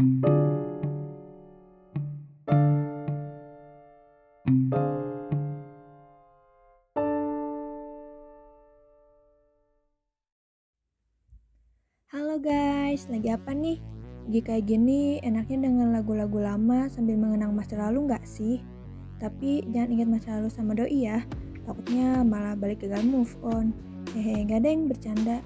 Halo 0.00 0.16
guys, 12.40 13.04
lagi 13.12 13.28
apa 13.28 13.52
nih? 13.52 13.76
Lagi 14.24 14.40
kayak 14.40 14.64
gini 14.64 15.20
enaknya 15.20 15.68
dengan 15.68 15.92
lagu-lagu 15.92 16.40
lama 16.40 16.88
sambil 16.88 17.20
mengenang 17.20 17.52
masa 17.52 17.76
lalu 17.76 18.08
nggak 18.08 18.24
sih? 18.24 18.64
Tapi 19.20 19.68
jangan 19.68 20.00
ingat 20.00 20.08
masa 20.08 20.40
lalu 20.40 20.48
sama 20.48 20.72
doi 20.72 21.12
ya, 21.12 21.20
takutnya 21.68 22.24
malah 22.24 22.56
balik 22.56 22.80
gagal 22.88 23.04
move 23.04 23.36
on. 23.44 23.76
Hehe, 24.16 24.48
yang 24.48 24.88
bercanda. 24.88 25.44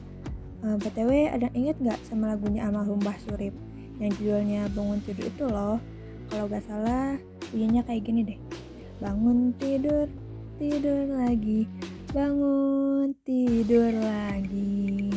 Uh, 0.62 0.78
eh, 0.78 0.86
BTW, 0.86 1.10
ada 1.34 1.50
yang 1.50 1.58
inget 1.58 1.76
nggak 1.82 1.98
sama 2.06 2.38
lagunya 2.38 2.62
almarhum 2.70 3.02
Mbah 3.02 3.18
Surip? 3.18 3.63
Yang 4.02 4.12
judulnya 4.18 4.66
Bangun 4.74 4.98
Tidur 5.06 5.26
itu 5.30 5.44
loh. 5.46 5.78
Kalau 6.32 6.50
gak 6.50 6.64
salah, 6.66 7.14
bunyinya 7.52 7.84
kayak 7.86 8.02
gini 8.02 8.20
deh. 8.24 8.38
Bangun 8.98 9.52
tidur, 9.60 10.08
tidur 10.56 11.04
lagi, 11.12 11.68
bangun 12.10 13.12
tidur 13.22 13.92
lagi. 13.92 15.12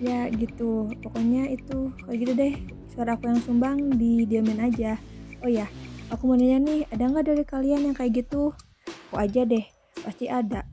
Ya 0.00 0.30
gitu. 0.32 0.90
Pokoknya 1.04 1.50
itu 1.52 1.92
kayak 2.06 2.18
gitu 2.24 2.32
deh. 2.34 2.54
Suara 2.94 3.14
aku 3.14 3.30
yang 3.30 3.42
sumbang 3.44 3.78
diamin 3.98 4.58
aja. 4.62 4.96
Oh 5.44 5.50
ya 5.50 5.70
aku 6.10 6.26
mau 6.26 6.34
nanya 6.34 6.58
nih 6.58 6.80
ada 6.90 7.04
nggak 7.06 7.26
dari 7.30 7.44
kalian 7.44 7.92
yang 7.92 7.96
kayak 7.98 8.26
gitu? 8.26 8.56
Aku 9.10 9.22
aja 9.22 9.44
deh 9.44 9.66
pasti 10.02 10.26
ada. 10.26 10.64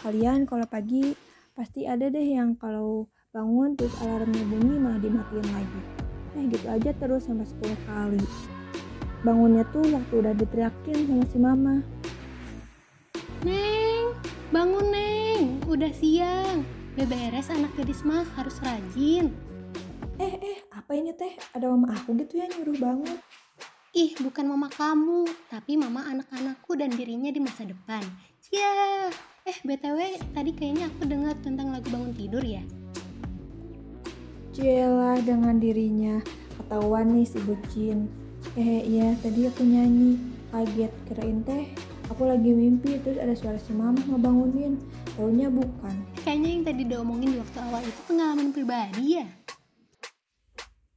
Kalian 0.00 0.48
kalau 0.48 0.64
pagi 0.68 1.12
pasti 1.52 1.84
ada 1.84 2.08
deh 2.08 2.24
yang 2.24 2.56
kalau 2.56 3.08
bangun 3.34 3.74
terus 3.74 3.92
alarmnya 3.98 4.46
bunyi 4.46 4.78
malah 4.78 5.00
dimatiin 5.02 5.48
lagi 5.50 6.03
eh 6.34 6.44
gitu 6.50 6.66
aja 6.66 6.90
terus 6.98 7.26
sampai 7.26 7.46
10 7.46 7.88
kali 7.88 8.22
bangunnya 9.24 9.64
tuh 9.72 9.86
waktu 9.88 10.14
udah 10.20 10.34
diteriakin 10.36 10.98
sama 11.08 11.24
si 11.30 11.38
mama 11.38 11.76
Neng, 13.44 14.16
bangun 14.48 14.88
Neng, 14.88 15.60
udah 15.68 15.92
siang 15.92 16.64
beberes 16.94 17.50
anak 17.50 17.74
gadis 17.74 18.00
mah 18.06 18.24
harus 18.38 18.56
rajin. 18.62 19.34
Eh, 20.16 20.34
eh, 20.38 20.58
apa 20.70 20.94
ini 20.94 21.10
teh? 21.12 21.34
Ada 21.52 21.66
mama 21.68 21.90
aku 21.92 22.14
gitu 22.22 22.38
ya 22.38 22.46
nyuruh 22.48 22.78
bangun. 22.78 23.18
Ih, 23.94 24.14
bukan 24.22 24.46
mama 24.46 24.70
kamu, 24.70 25.26
tapi 25.50 25.74
mama 25.74 26.06
anak-anakku 26.06 26.72
dan 26.78 26.90
dirinya 26.94 27.30
di 27.30 27.42
masa 27.42 27.66
depan. 27.66 28.02
Ya, 28.48 29.10
eh 29.46 29.58
BTW 29.60 30.22
tadi 30.34 30.50
kayaknya 30.54 30.90
aku 30.90 31.02
dengar 31.06 31.34
tentang 31.42 31.74
lagu 31.74 31.90
bangun 31.90 32.14
tidur 32.14 32.42
ya. 32.42 32.62
Cielah 34.54 35.18
dengan 35.18 35.58
dirinya, 35.58 36.22
ketahuan 36.62 37.10
nih 37.10 37.26
si 37.26 37.42
bucin. 37.42 38.06
Eh 38.54 38.86
iya, 38.86 39.18
tadi 39.18 39.50
aku 39.50 39.66
nyanyi, 39.66 40.14
kaget 40.54 40.94
kirain 41.10 41.42
teh 41.42 41.74
Aku 42.12 42.28
lagi 42.28 42.52
mimpi 42.52 43.00
terus 43.00 43.16
ada 43.16 43.32
suara 43.32 43.56
si 43.56 43.72
mama 43.72 43.96
ngebangunin. 44.04 44.76
Taunya 45.16 45.48
bukan. 45.48 45.94
Kayaknya 46.20 46.48
yang 46.52 46.62
tadi 46.68 46.82
diomongin 46.84 47.28
di 47.32 47.38
waktu 47.40 47.58
awal 47.64 47.80
itu 47.80 48.00
pengalaman 48.04 48.48
pribadi 48.52 49.24
ya? 49.24 49.26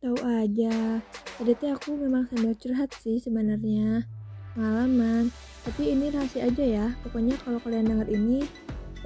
Tahu 0.03 0.19
aja. 0.19 0.99
Tadi 1.39 1.51
tuh 1.55 1.69
aku 1.71 1.95
memang 1.95 2.27
sambil 2.27 2.51
curhat 2.59 2.91
sih 2.99 3.23
sebenarnya. 3.23 4.03
Pengalaman. 4.51 5.31
Tapi 5.63 5.95
ini 5.95 6.11
rahasia 6.11 6.51
aja 6.51 6.65
ya. 6.65 6.85
Pokoknya 7.07 7.39
kalau 7.39 7.63
kalian 7.63 7.87
denger 7.87 8.07
ini, 8.11 8.43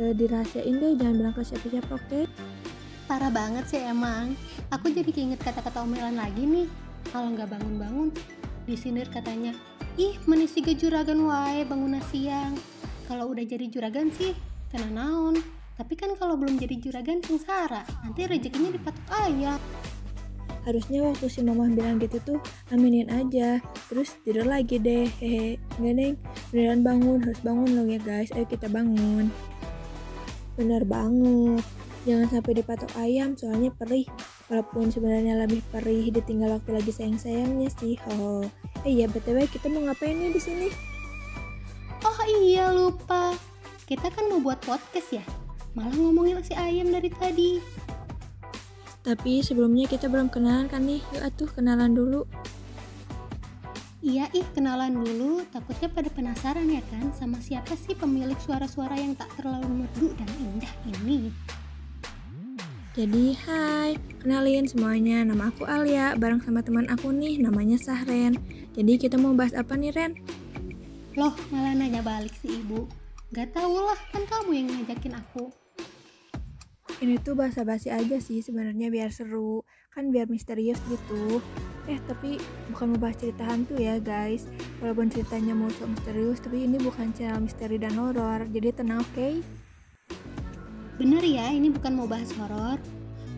eh, 0.02 0.14
dirahasiain 0.18 0.82
deh. 0.82 0.98
Jangan 0.98 1.16
bilang 1.22 1.34
ke 1.38 1.46
siapa-siapa, 1.46 1.92
oke? 2.02 2.08
Okay? 2.10 2.24
Parah 3.12 3.28
banget 3.28 3.68
sih 3.68 3.84
emang. 3.84 4.40
Aku 4.72 4.88
jadi 4.88 5.12
keinget 5.12 5.44
kata-kata 5.44 5.84
omelan 5.84 6.16
lagi 6.16 6.48
nih. 6.48 6.64
Kalau 7.12 7.28
nggak 7.36 7.52
bangun-bangun, 7.52 8.08
disindir 8.64 9.12
katanya, 9.12 9.52
ih 10.00 10.16
menisi 10.32 10.64
ke 10.64 10.72
juragan 10.80 11.28
wae 11.28 11.68
bangun 11.68 12.00
siang. 12.08 12.56
Kalau 13.12 13.36
udah 13.36 13.44
jadi 13.44 13.68
juragan 13.68 14.16
sih 14.16 14.32
kena 14.72 14.88
naon. 14.96 15.44
Tapi 15.76 16.00
kan 16.00 16.16
kalau 16.16 16.40
belum 16.40 16.56
jadi 16.56 16.80
juragan 16.80 17.20
sengsara. 17.20 17.84
Nanti 18.00 18.32
rezekinya 18.32 18.72
dipatok 18.72 19.08
ayam 19.28 19.60
harusnya 20.62 21.02
waktu 21.02 21.26
si 21.26 21.42
mama 21.42 21.66
bilang 21.74 22.00
gitu 22.00 22.22
tuh 22.24 22.40
aminin 22.72 23.12
aja. 23.12 23.60
Terus 23.92 24.16
tidur 24.24 24.48
lagi 24.48 24.80
deh. 24.80 25.10
Hehe. 25.20 25.60
Enggak 25.82 25.94
neng? 26.00 26.16
Beneran 26.54 26.80
bangun. 26.86 27.20
Harus 27.28 27.42
bangun 27.44 27.70
loh 27.76 27.86
ya 27.92 28.00
guys. 28.00 28.32
Ayo 28.32 28.46
kita 28.46 28.70
bangun. 28.70 29.34
Bener 30.56 30.86
banget 30.86 31.66
jangan 32.04 32.28
sampai 32.30 32.54
dipatok 32.58 32.92
ayam 32.98 33.38
soalnya 33.38 33.70
perih 33.74 34.10
walaupun 34.50 34.90
sebenarnya 34.90 35.38
lebih 35.46 35.62
perih 35.70 36.10
ditinggal 36.10 36.58
waktu 36.58 36.82
lagi 36.82 36.92
sayang-sayangnya 36.94 37.70
sih 37.78 37.96
oh 38.10 38.46
Eh 38.82 38.98
iya 38.98 39.06
btw 39.06 39.46
kita 39.46 39.70
mau 39.70 39.86
ngapain 39.86 40.18
nih 40.18 40.34
di 40.34 40.42
sini? 40.42 40.68
Oh 42.02 42.20
iya 42.26 42.74
lupa, 42.74 43.38
kita 43.86 44.10
kan 44.10 44.26
mau 44.26 44.42
buat 44.42 44.58
podcast 44.66 45.22
ya. 45.22 45.26
Malah 45.78 45.94
ngomongin 45.94 46.42
si 46.42 46.58
ayam 46.58 46.90
dari 46.90 47.14
tadi. 47.14 47.62
Tapi 49.06 49.46
sebelumnya 49.46 49.86
kita 49.86 50.10
belum 50.10 50.34
kenalan 50.34 50.66
kan 50.66 50.82
nih, 50.82 50.98
yuk 51.14 51.22
atuh 51.22 51.50
kenalan 51.54 51.94
dulu. 51.94 52.26
Iya 54.02 54.34
ih 54.34 54.46
kenalan 54.58 54.98
dulu, 54.98 55.46
takutnya 55.54 55.94
pada 55.94 56.10
penasaran 56.10 56.66
ya 56.66 56.82
kan 56.90 57.14
sama 57.14 57.38
siapa 57.38 57.78
sih 57.78 57.94
pemilik 57.94 58.38
suara-suara 58.42 58.98
yang 58.98 59.14
tak 59.14 59.30
terlalu 59.38 59.86
merdu 59.86 60.10
dan 60.18 60.30
indah 60.42 60.74
ini. 60.90 61.30
Jadi 62.92 63.40
hai, 63.48 63.96
kenalin 64.20 64.68
semuanya, 64.68 65.24
nama 65.24 65.48
aku 65.48 65.64
Alia, 65.64 66.12
bareng 66.20 66.44
sama 66.44 66.60
teman 66.60 66.92
aku 66.92 67.16
nih, 67.16 67.40
namanya 67.40 67.80
Sahren. 67.80 68.36
Jadi 68.76 69.00
kita 69.00 69.16
mau 69.16 69.32
bahas 69.32 69.56
apa 69.56 69.80
nih 69.80 69.96
Ren? 69.96 70.20
Loh 71.16 71.32
malah 71.56 71.72
nanya 71.72 72.04
balik 72.04 72.36
si 72.36 72.60
ibu. 72.60 72.92
Gak 73.32 73.56
tau 73.56 73.80
lah 73.80 73.96
kan 74.12 74.28
kamu 74.28 74.52
yang 74.52 74.68
ngajakin 74.76 75.16
aku. 75.24 75.56
Ini 77.00 77.16
tuh 77.24 77.40
bahasa 77.40 77.64
basi 77.64 77.88
aja 77.88 78.20
sih 78.20 78.44
sebenarnya 78.44 78.92
biar 78.92 79.16
seru, 79.16 79.64
kan 79.96 80.12
biar 80.12 80.28
misterius 80.28 80.84
gitu. 80.92 81.40
Eh 81.88 81.96
tapi 82.12 82.44
bukan 82.76 82.92
mau 82.92 83.08
bahas 83.08 83.16
cerita 83.24 83.48
hantu 83.48 83.80
ya 83.80 84.04
guys. 84.04 84.52
Walaupun 84.84 85.08
ceritanya 85.08 85.56
mau 85.56 85.72
so 85.72 85.88
misterius, 85.88 86.44
tapi 86.44 86.68
ini 86.68 86.76
bukan 86.76 87.16
channel 87.16 87.40
misteri 87.40 87.80
dan 87.80 87.96
horor, 87.96 88.52
jadi 88.52 88.76
tenang 88.76 89.00
oke? 89.00 89.16
Okay? 89.16 89.40
Bener 91.02 91.26
ya, 91.26 91.50
ini 91.50 91.74
bukan 91.74 91.98
mau 91.98 92.06
bahas 92.06 92.30
horor. 92.38 92.78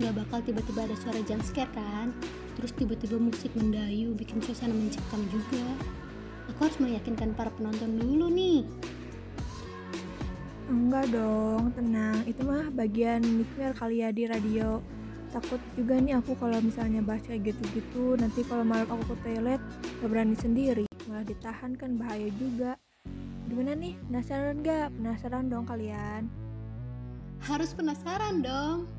Gak 0.03 0.12
bakal 0.19 0.44
tiba-tiba 0.44 0.84
ada 0.84 1.00
suara 1.00 1.24
jump 1.24 1.40
scare 1.47 1.72
kan? 1.72 2.12
terus 2.53 2.69
tiba-tiba 2.78 3.18
musik 3.18 3.50
mendayu 3.57 4.13
bikin 4.13 4.44
suasana 4.44 4.74
mencekam 4.74 5.22
juga. 5.34 5.66
Aku 6.53 6.69
harus 6.69 6.78
meyakinkan 6.78 7.34
para 7.34 7.50
penonton 7.56 7.97
dulu 7.97 8.29
nih. 8.29 8.68
Enggak 10.69 11.09
dong 11.16 11.74
tenang. 11.74 12.19
Itu 12.28 12.46
mah 12.46 12.69
bagian 12.74 13.24
mikir 13.24 13.74
kali 13.74 14.06
ya 14.06 14.12
di 14.13 14.28
radio. 14.28 14.84
Takut 15.34 15.57
juga 15.74 15.97
nih 15.97 16.22
aku 16.22 16.38
kalau 16.38 16.62
misalnya 16.62 17.01
bahas 17.01 17.25
kayak 17.25 17.56
gitu-gitu. 17.56 18.19
Nanti 18.19 18.45
kalau 18.45 18.62
malam 18.62 18.85
aku 18.91 19.16
ke 19.16 19.16
toilet 19.25 19.62
gak 20.03 20.09
berani 20.12 20.38
sendiri. 20.38 20.85
Malah 21.09 21.25
ditahan 21.25 21.74
kan 21.74 21.97
bahaya 21.97 22.30
juga. 22.38 22.78
Gimana 23.50 23.74
nih? 23.74 23.97
Penasaran 24.12 24.62
gak 24.62 24.94
penasaran 24.94 25.50
dong 25.50 25.66
kalian 25.66 26.43
harus 27.46 27.76
penasaran 27.76 28.40
dong 28.40 28.90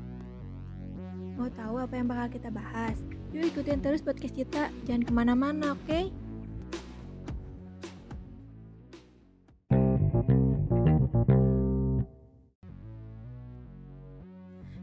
mau 1.35 1.51
tahu 1.51 1.81
apa 1.81 1.93
yang 1.99 2.07
bakal 2.07 2.27
kita 2.31 2.49
bahas 2.53 2.97
Yuk 3.35 3.51
ikutin 3.51 3.83
terus 3.83 3.99
podcast 3.99 4.31
kita, 4.31 4.71
jangan 4.87 5.03
ke 5.03 5.11
mana-mana, 5.11 5.75
oke? 5.75 5.83
Okay? 5.83 6.07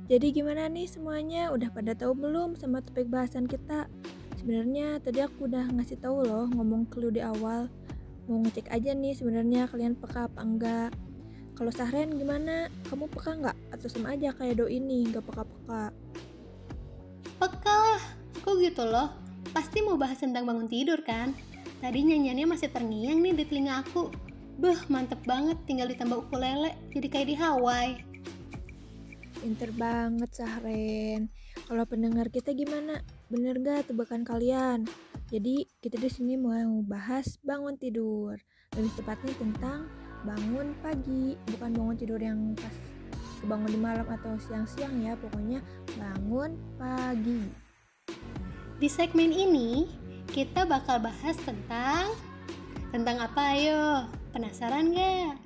Jadi 0.05 0.37
gimana 0.37 0.69
nih 0.69 0.85
semuanya? 0.85 1.49
Udah 1.49 1.73
pada 1.73 1.97
tahu 1.97 2.13
belum 2.13 2.61
sama 2.61 2.85
topik 2.85 3.09
bahasan 3.09 3.49
kita? 3.49 3.89
Sebenarnya 4.37 5.01
tadi 5.01 5.25
aku 5.25 5.49
udah 5.49 5.73
ngasih 5.73 5.97
tahu 5.97 6.21
loh 6.21 6.45
ngomong 6.53 6.85
clue 6.93 7.09
di 7.09 7.25
awal. 7.25 7.73
Mau 8.29 8.37
ngecek 8.45 8.69
aja 8.69 8.93
nih 8.93 9.17
sebenarnya 9.17 9.65
kalian 9.73 9.97
peka 9.97 10.29
apa 10.29 10.45
enggak. 10.45 10.93
Kalau 11.63 11.79
Sahren 11.79 12.19
gimana? 12.19 12.67
Kamu 12.91 13.07
peka 13.07 13.39
nggak? 13.39 13.55
Atau 13.71 13.87
sama 13.87 14.19
aja 14.19 14.35
kayak 14.35 14.59
do 14.59 14.67
ini 14.67 15.07
nggak 15.07 15.23
peka-peka? 15.23 15.95
Peka 17.39 17.75
lah, 17.79 18.03
Kok 18.43 18.59
gitu 18.59 18.83
loh? 18.83 19.15
Pasti 19.55 19.79
mau 19.79 19.95
bahas 19.95 20.19
tentang 20.19 20.43
bangun 20.43 20.67
tidur 20.67 21.07
kan? 21.07 21.31
Tadi 21.79 22.03
nyanyiannya 22.03 22.51
masih 22.51 22.67
terngiang 22.67 23.23
nih 23.23 23.39
di 23.39 23.45
telinga 23.47 23.79
aku. 23.79 24.11
Beh, 24.59 24.75
mantep 24.91 25.23
banget 25.23 25.55
tinggal 25.63 25.87
ditambah 25.87 26.27
ukulele, 26.27 26.75
jadi 26.99 27.07
kayak 27.07 27.29
di 27.31 27.37
Hawaii. 27.39 27.95
Pinter 29.39 29.71
banget 29.79 30.35
Sahren. 30.35 31.31
Kalau 31.71 31.87
pendengar 31.87 32.27
kita 32.27 32.59
gimana? 32.59 33.07
Bener 33.31 33.63
gak 33.63 33.87
tebakan 33.87 34.27
kalian? 34.27 34.83
Jadi 35.31 35.71
kita 35.79 35.95
di 35.95 36.11
sini 36.11 36.35
mau 36.35 36.83
bahas 36.83 37.39
bangun 37.47 37.79
tidur. 37.79 38.35
Lebih 38.75 38.99
tepatnya 38.99 39.31
tentang 39.39 40.02
bangun 40.23 40.75
pagi, 40.83 41.35
bukan 41.51 41.71
bangun 41.75 41.97
tidur 41.99 42.21
yang 42.23 42.55
pas 42.55 42.75
bangun 43.43 43.71
di 43.75 43.81
malam 43.81 44.07
atau 44.07 44.39
siang-siang 44.39 45.03
ya, 45.03 45.19
pokoknya 45.19 45.59
bangun 45.99 46.55
pagi. 46.79 47.43
Di 48.79 48.89
segmen 48.91 49.31
ini, 49.31 49.91
kita 50.31 50.67
bakal 50.67 51.03
bahas 51.03 51.39
tentang... 51.43 52.15
Tentang 52.93 53.25
apa 53.25 53.57
ayo? 53.57 54.05
Penasaran 54.37 54.93
gak? 54.93 55.41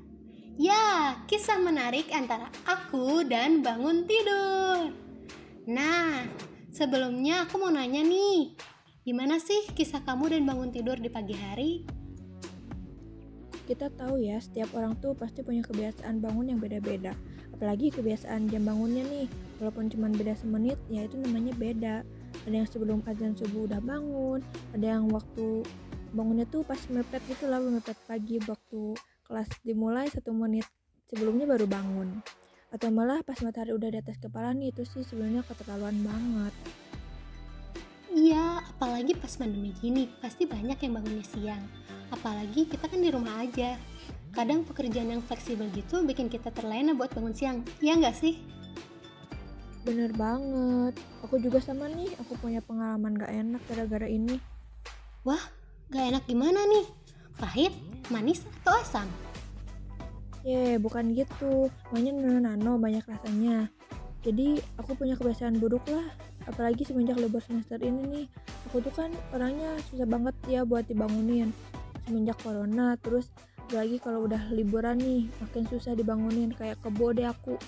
Ya, 0.57 1.15
kisah 1.29 1.61
menarik 1.61 2.09
antara 2.11 2.49
aku 2.67 3.23
dan 3.29 3.61
bangun 3.61 4.09
tidur. 4.09 4.91
Nah, 5.69 6.25
sebelumnya 6.73 7.45
aku 7.45 7.61
mau 7.61 7.71
nanya 7.71 8.01
nih, 8.03 8.57
gimana 9.05 9.37
sih 9.37 9.69
kisah 9.77 10.01
kamu 10.03 10.33
dan 10.33 10.43
bangun 10.49 10.73
tidur 10.73 10.97
di 10.97 11.13
pagi 11.13 11.37
hari? 11.37 11.96
Kita 13.67 13.91
tahu 13.91 14.23
ya, 14.23 14.39
setiap 14.39 14.71
orang 14.79 14.95
tuh 15.03 15.19
pasti 15.19 15.43
punya 15.43 15.67
kebiasaan 15.67 16.23
bangun 16.23 16.55
yang 16.55 16.59
beda-beda. 16.63 17.13
Apalagi 17.51 17.91
kebiasaan 17.91 18.47
jam 18.47 18.63
bangunnya 18.63 19.03
nih, 19.11 19.27
walaupun 19.59 19.91
cuma 19.91 20.07
beda 20.09 20.39
semenit, 20.39 20.79
ya 20.87 21.03
itu 21.03 21.19
namanya 21.19 21.53
beda. 21.59 21.95
Ada 22.47 22.55
yang 22.63 22.69
sebelum 22.71 23.03
azan 23.11 23.35
subuh 23.35 23.67
udah 23.67 23.83
bangun, 23.83 24.39
ada 24.71 24.87
yang 24.87 25.11
waktu 25.11 25.67
bangunnya 26.15 26.47
tuh 26.47 26.63
pas 26.63 26.79
mepet 26.87 27.21
gitu 27.27 27.51
lah, 27.51 27.59
mepet 27.59 27.99
pagi 28.07 28.39
waktu 28.47 28.95
kelas 29.27 29.51
dimulai 29.67 30.07
satu 30.07 30.31
menit 30.31 30.63
sebelumnya 31.11 31.51
baru 31.51 31.67
bangun 31.67 32.23
atau 32.71 32.91
malah 32.91 33.23
pas 33.23 33.39
matahari 33.43 33.75
udah 33.75 33.91
di 33.95 33.99
atas 34.03 34.19
kepala 34.19 34.51
nih 34.55 34.75
itu 34.75 34.83
sih 34.83 35.07
sebenarnya 35.07 35.47
keterlaluan 35.47 35.99
banget 36.03 36.55
Iya, 38.27 38.59
apalagi 38.59 39.15
pas 39.15 39.39
pandemi 39.39 39.71
gini, 39.79 40.11
pasti 40.19 40.51
banyak 40.51 40.83
yang 40.83 40.99
bangunnya 40.99 41.23
siang. 41.23 41.63
Apalagi 42.11 42.67
kita 42.67 42.91
kan 42.91 42.99
di 42.99 43.15
rumah 43.15 43.39
aja. 43.39 43.79
Kadang 44.35 44.67
pekerjaan 44.67 45.15
yang 45.15 45.23
fleksibel 45.23 45.71
gitu 45.71 46.03
bikin 46.03 46.27
kita 46.27 46.51
terlena 46.51 46.91
buat 46.91 47.15
bangun 47.15 47.31
siang. 47.31 47.63
Iya 47.79 47.95
nggak 48.03 48.19
sih? 48.19 48.35
bener 49.87 50.11
banget 50.19 50.99
aku 51.23 51.39
juga 51.39 51.63
sama 51.63 51.87
nih 51.87 52.11
aku 52.19 52.35
punya 52.43 52.59
pengalaman 52.59 53.15
gak 53.15 53.31
enak 53.31 53.63
gara-gara 53.71 54.11
ini 54.11 54.43
Wah, 55.27 55.43
gak 55.91 56.07
enak 56.07 56.23
gimana 56.31 56.63
nih? 56.71 56.87
Pahit, 57.35 57.75
manis, 58.15 58.47
atau 58.63 58.79
asam? 58.79 59.11
Ye, 60.47 60.79
bukan 60.79 61.11
gitu. 61.19 61.67
Banyak 61.91 62.15
nano-nano, 62.15 62.79
banyak 62.79 63.03
rasanya. 63.03 63.67
Jadi, 64.23 64.63
aku 64.79 64.95
punya 64.95 65.19
kebiasaan 65.19 65.59
buruk 65.59 65.83
lah. 65.91 66.07
Apalagi 66.47 66.87
semenjak 66.87 67.19
libur 67.19 67.43
semester 67.43 67.79
ini 67.83 68.03
nih. 68.07 68.27
Aku 68.71 68.79
tuh 68.79 68.95
kan 68.95 69.11
orangnya 69.35 69.75
susah 69.91 70.07
banget 70.07 70.35
ya 70.47 70.63
buat 70.63 70.87
dibangunin. 70.87 71.51
Semenjak 72.07 72.39
corona, 72.43 72.95
terus 73.03 73.31
lagi 73.75 73.99
kalau 73.99 74.31
udah 74.31 74.55
liburan 74.55 75.03
nih, 75.03 75.27
makin 75.43 75.67
susah 75.67 75.99
dibangunin. 75.99 76.55
Kayak 76.55 76.79
kebo 76.87 77.11
deh 77.11 77.27
aku. 77.27 77.59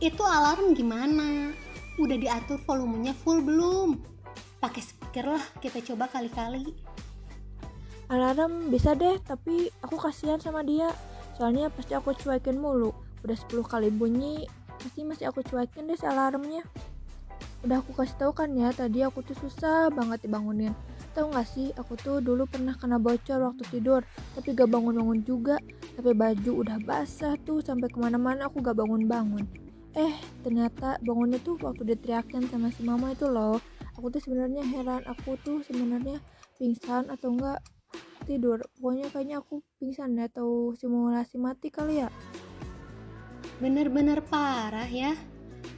Itu 0.00 0.24
alarm 0.24 0.72
gimana? 0.72 1.52
Udah 2.00 2.16
diatur 2.16 2.56
volumenya 2.64 3.12
full 3.12 3.44
belum? 3.44 4.00
Pakai 4.60 4.80
speaker 4.80 5.36
lah, 5.36 5.44
kita 5.60 5.84
coba 5.92 6.08
kali-kali. 6.08 6.72
Alarm 8.08 8.72
bisa 8.72 8.96
deh, 8.96 9.20
tapi 9.20 9.68
aku 9.84 10.00
kasihan 10.00 10.40
sama 10.40 10.64
dia. 10.64 10.88
Soalnya 11.36 11.68
pasti 11.68 11.92
aku 11.92 12.16
cuekin 12.16 12.56
mulu. 12.56 12.96
Udah 13.20 13.36
10 13.36 13.60
kali 13.68 13.92
bunyi, 13.92 14.48
pasti 14.80 15.04
masih 15.04 15.28
aku 15.28 15.44
cuekin 15.44 15.84
deh 15.84 15.96
si 16.00 16.08
alarmnya. 16.08 16.64
Udah 17.60 17.84
aku 17.84 17.92
kasih 17.92 18.16
tahu 18.16 18.32
kan 18.32 18.50
ya, 18.56 18.72
tadi 18.72 19.04
aku 19.04 19.20
tuh 19.20 19.36
susah 19.36 19.92
banget 19.92 20.24
dibangunin. 20.24 20.72
Tahu 21.12 21.34
gak 21.34 21.44
sih, 21.44 21.74
aku 21.76 21.92
tuh 22.00 22.24
dulu 22.24 22.48
pernah 22.48 22.72
kena 22.72 22.96
bocor 22.96 23.42
waktu 23.52 23.64
tidur, 23.68 24.00
tapi 24.32 24.56
gak 24.56 24.70
bangun-bangun 24.72 25.20
juga. 25.26 25.60
Tapi 25.96 26.16
baju 26.16 26.50
udah 26.64 26.78
basah 26.80 27.36
tuh, 27.44 27.60
sampai 27.60 27.92
ke 27.92 27.98
mana-mana 28.00 28.48
aku 28.48 28.64
gak 28.64 28.78
bangun-bangun. 28.78 29.44
Eh, 29.92 30.14
ternyata 30.40 30.96
bangunnya 31.04 31.42
tuh 31.42 31.60
waktu 31.60 31.82
diteriakin 31.84 32.48
sama 32.48 32.72
si 32.72 32.80
mama 32.80 33.12
itu 33.12 33.28
loh. 33.28 33.60
Aku 33.98 34.08
tuh 34.08 34.22
sebenarnya 34.22 34.64
heran, 34.64 35.04
aku 35.04 35.36
tuh 35.44 35.60
sebenarnya 35.66 36.22
pingsan 36.56 37.12
atau 37.12 37.34
enggak 37.36 37.60
tidur 38.28 38.62
pokoknya 38.78 39.10
kayaknya 39.10 39.36
aku 39.42 39.64
pingsan 39.80 40.14
deh 40.14 40.28
atau 40.28 40.76
simulasi 40.76 41.40
mati 41.40 41.72
kali 41.72 42.04
ya 42.04 42.12
Bener-bener 43.60 44.24
parah 44.24 44.88
ya. 44.88 45.12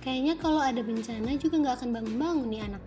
Kayaknya 0.03 0.35
kalau 0.43 0.59
ada 0.59 0.83
bencana 0.83 1.39
juga 1.39 1.63
nggak 1.63 1.75
akan 1.79 1.89
bangun-bangun 1.95 2.47
nih 2.51 2.63
anak. 2.67 2.83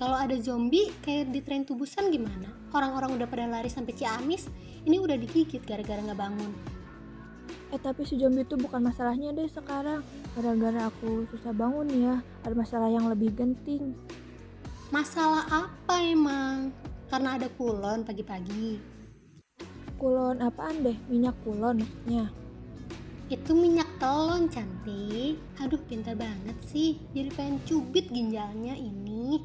Kalau 0.00 0.16
ada 0.16 0.34
zombie 0.40 0.90
kayak 1.04 1.30
di 1.30 1.44
tren 1.44 1.62
tubusan 1.62 2.08
gimana? 2.08 2.48
Orang-orang 2.72 3.14
udah 3.20 3.28
pada 3.28 3.46
lari 3.46 3.68
sampai 3.70 3.94
Ciamis, 3.94 4.48
ini 4.88 4.96
udah 4.96 5.14
digigit 5.14 5.60
gara-gara 5.62 6.00
nggak 6.00 6.18
bangun. 6.18 6.52
eh 7.72 7.80
tapi 7.80 8.06
si 8.06 8.14
zombie 8.16 8.46
itu 8.46 8.54
bukan 8.54 8.78
masalahnya 8.86 9.34
deh 9.34 9.50
sekarang 9.50 10.04
gara-gara 10.38 10.86
aku 10.86 11.26
susah 11.26 11.50
bangun 11.50 11.90
ya 11.90 12.22
ada 12.46 12.54
masalah 12.54 12.86
yang 12.86 13.10
lebih 13.10 13.34
genting 13.34 13.98
Masalah 14.94 15.42
apa 15.50 16.06
emang? 16.06 16.70
Karena 17.10 17.34
ada 17.34 17.50
kulon 17.58 18.06
pagi-pagi. 18.06 18.78
kulon 19.98 20.38
apaan 20.38 20.86
deh 20.86 20.94
minyak 21.10 21.34
kulon 21.42 21.82
maksudnya 21.82 22.30
Itu 23.26 23.58
minyak 23.58 23.83
telon 24.00 24.50
cantik. 24.50 25.38
Aduh 25.60 25.80
pintar 25.86 26.18
banget 26.18 26.56
sih. 26.66 27.00
Jadi 27.12 27.30
pengen 27.34 27.58
cubit 27.68 28.10
ginjalnya 28.10 28.74
ini. 28.74 29.42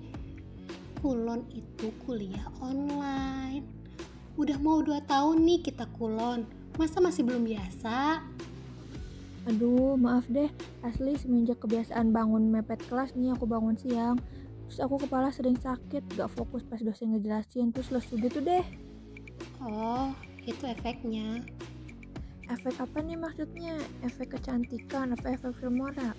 Kulon 0.99 1.47
itu 1.53 1.93
kuliah 2.03 2.47
online. 2.59 3.63
Udah 4.35 4.57
mau 4.59 4.83
2 4.83 4.99
tahun 5.05 5.43
nih 5.43 5.59
kita 5.65 5.87
kulon. 5.95 6.45
Masa 6.75 6.99
masih 7.03 7.25
belum 7.25 7.43
biasa? 7.43 8.23
aduh 9.47 9.97
maaf 9.97 10.29
deh 10.29 10.51
asli 10.85 11.17
semenjak 11.17 11.57
kebiasaan 11.63 12.13
bangun 12.13 12.53
mepet 12.53 12.85
kelas 12.85 13.17
nih 13.17 13.33
aku 13.33 13.49
bangun 13.49 13.73
siang 13.81 14.21
terus 14.67 14.77
aku 14.77 15.01
kepala 15.01 15.33
sering 15.33 15.57
sakit 15.57 16.05
gak 16.13 16.29
fokus 16.37 16.61
pas 16.67 16.77
dosen 16.77 17.17
ngejelasin 17.17 17.73
terus 17.73 17.89
lesu 17.89 18.19
gitu 18.21 18.45
deh 18.45 18.61
Oh, 19.59 20.15
itu 20.47 20.63
efeknya. 20.63 21.43
Efek 22.49 22.75
apa 22.81 22.97
nih 23.05 23.17
maksudnya 23.17 23.77
efek 24.01 24.37
kecantikan 24.37 25.13
apa 25.13 25.37
efek 25.37 25.53
filmora 25.61 26.13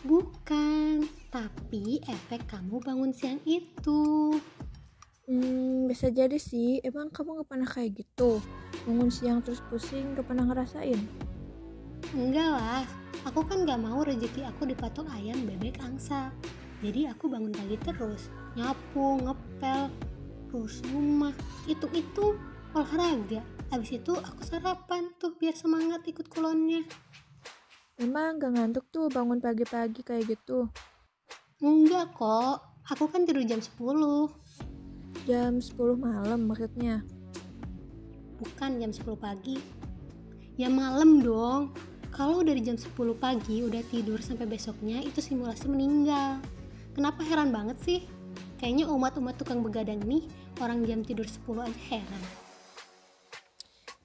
Bukan, 0.00 1.04
tapi 1.28 2.00
efek 2.08 2.48
kamu 2.48 2.80
bangun 2.80 3.12
siang 3.12 3.36
itu. 3.44 4.32
Hmm, 5.28 5.84
bisa 5.84 6.08
jadi 6.08 6.40
sih. 6.40 6.80
Emang 6.80 7.12
kamu 7.12 7.44
gak 7.44 7.48
pernah 7.52 7.68
kayak 7.68 8.00
gitu? 8.00 8.40
Bangun 8.88 9.12
siang 9.12 9.44
terus 9.44 9.60
pusing, 9.68 10.16
gak 10.16 10.24
pernah 10.24 10.48
ngerasain? 10.48 10.96
Enggak 12.16 12.48
lah, 12.48 12.88
aku 13.28 13.44
kan 13.44 13.68
gak 13.68 13.76
mau 13.76 14.00
rezeki 14.00 14.48
aku 14.48 14.72
dipatok 14.72 15.04
ayam 15.12 15.36
bebek 15.44 15.76
angsa. 15.84 16.32
Jadi 16.80 17.04
aku 17.04 17.28
bangun 17.28 17.52
pagi 17.52 17.76
terus, 17.84 18.32
nyapu, 18.56 19.20
ngepel, 19.20 19.92
terus 20.48 20.80
rumah, 20.88 21.36
itu-itu 21.68 22.40
olahraga. 22.72 23.44
Habis 23.70 24.02
itu 24.02 24.12
aku 24.18 24.42
sarapan 24.42 25.14
tuh 25.22 25.38
biar 25.38 25.54
semangat 25.54 26.02
ikut 26.02 26.26
kulonnya. 26.26 26.82
Emang 28.02 28.42
gak 28.42 28.58
ngantuk 28.58 28.90
tuh 28.90 29.06
bangun 29.06 29.38
pagi-pagi 29.38 30.02
kayak 30.02 30.26
gitu? 30.26 30.66
Enggak 31.62 32.10
kok, 32.18 32.66
aku 32.90 33.06
kan 33.06 33.22
tidur 33.22 33.46
jam 33.46 33.62
10. 33.62 34.26
Jam 35.22 35.62
10 35.62 35.70
malam 35.94 36.50
maksudnya. 36.50 37.06
Bukan 38.42 38.82
jam 38.82 38.90
10 38.90 39.14
pagi. 39.14 39.54
Ya 40.58 40.66
malam 40.66 41.22
dong. 41.22 41.70
Kalau 42.10 42.42
dari 42.42 42.58
jam 42.66 42.74
10 42.74 42.90
pagi 43.14 43.62
udah 43.62 43.86
tidur 43.86 44.18
sampai 44.18 44.50
besoknya 44.50 44.98
itu 44.98 45.22
simulasi 45.22 45.70
meninggal. 45.70 46.42
Kenapa 46.90 47.22
heran 47.22 47.54
banget 47.54 47.78
sih? 47.86 48.00
Kayaknya 48.58 48.90
umat-umat 48.90 49.38
tukang 49.38 49.62
begadang 49.62 50.02
nih 50.02 50.26
orang 50.58 50.82
jam 50.82 51.06
tidur 51.06 51.24
10 51.24 51.70
aja 51.70 51.80
heran. 51.86 52.49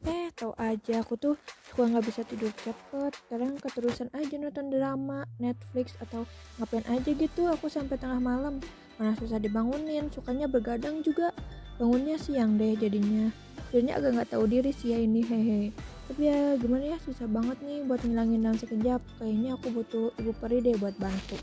Eh, 0.06 0.30
tau 0.38 0.54
aja 0.62 1.02
aku 1.02 1.18
tuh 1.18 1.36
suka 1.66 1.90
nggak 1.90 2.06
bisa 2.06 2.22
tidur 2.22 2.54
cepet. 2.62 3.14
Kadang 3.26 3.58
keterusan 3.58 4.14
aja 4.14 4.38
nonton 4.38 4.70
drama, 4.70 5.26
Netflix 5.42 5.98
atau 5.98 6.30
ngapain 6.62 6.86
aja 6.86 7.10
gitu. 7.10 7.50
Aku 7.50 7.66
sampai 7.66 7.98
tengah 7.98 8.22
malam. 8.22 8.62
Mana 9.02 9.18
susah 9.18 9.42
dibangunin, 9.42 10.14
sukanya 10.14 10.46
begadang 10.46 11.02
juga. 11.02 11.34
Bangunnya 11.82 12.22
siang 12.22 12.62
deh 12.62 12.78
jadinya. 12.78 13.34
Jadinya 13.74 13.98
agak 13.98 14.12
nggak 14.14 14.30
tahu 14.32 14.46
diri 14.46 14.72
sih 14.72 14.94
ya 14.94 15.02
ini 15.02 15.26
hehe. 15.26 15.62
Tapi 16.06 16.22
ya 16.22 16.54
gimana 16.62 16.96
ya 16.96 16.98
susah 17.02 17.26
banget 17.26 17.58
nih 17.66 17.82
buat 17.90 18.06
ngilangin 18.06 18.46
dalam 18.46 18.58
sekejap. 18.62 19.02
Kayaknya 19.18 19.58
aku 19.58 19.68
butuh 19.74 20.14
ibu 20.22 20.32
peri 20.38 20.62
deh 20.62 20.78
buat 20.78 20.94
bantu. 21.02 21.36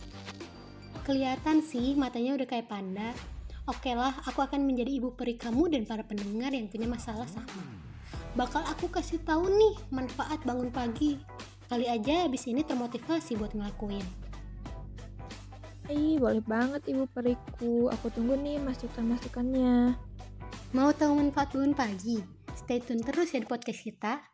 Kelihatan 1.02 1.66
sih 1.66 1.98
matanya 1.98 2.38
udah 2.38 2.46
kayak 2.46 2.70
panda. 2.70 3.10
Oke 3.66 3.90
lah, 3.94 4.14
aku 4.22 4.42
akan 4.42 4.62
menjadi 4.62 5.02
ibu 5.02 5.14
peri 5.18 5.34
kamu 5.34 5.74
dan 5.74 5.82
para 5.82 6.06
pendengar 6.06 6.54
yang 6.54 6.70
punya 6.70 6.86
masalah 6.86 7.26
sama. 7.26 7.81
Bakal 8.32 8.64
aku 8.64 8.88
kasih 8.88 9.20
tahu 9.20 9.44
nih 9.44 9.76
manfaat 9.92 10.40
bangun 10.48 10.72
pagi. 10.72 11.20
Kali 11.68 11.84
aja 11.84 12.24
abis 12.24 12.48
ini 12.48 12.64
termotivasi 12.64 13.36
buat 13.36 13.52
ngelakuin. 13.52 14.04
Ih, 15.92 16.16
boleh 16.16 16.40
banget 16.40 16.80
ibu 16.88 17.04
periku. 17.12 17.92
Aku 17.92 18.08
tunggu 18.08 18.32
nih 18.40 18.56
masukan-masukannya. 18.64 20.00
Mau 20.72 20.90
tahu 20.96 21.12
manfaat 21.20 21.52
bangun 21.52 21.76
pagi? 21.76 22.24
Stay 22.56 22.80
tune 22.80 23.04
terus 23.04 23.36
ya 23.36 23.44
di 23.44 23.48
podcast 23.48 23.84
kita. 23.84 24.24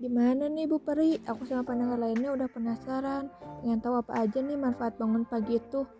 Gimana 0.00 0.48
nih 0.48 0.64
Bu 0.64 0.80
Peri? 0.80 1.20
Aku 1.28 1.44
sama 1.44 1.68
pendengar 1.68 2.00
lainnya 2.00 2.32
udah 2.32 2.48
penasaran. 2.48 3.28
Pengen 3.60 3.84
tahu 3.84 4.00
apa 4.00 4.24
aja 4.24 4.40
nih 4.40 4.56
manfaat 4.56 4.96
bangun 4.96 5.28
pagi 5.28 5.60
itu. 5.60 5.99